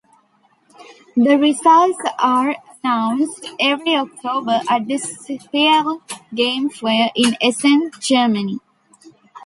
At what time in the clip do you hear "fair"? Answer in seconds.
6.71-7.11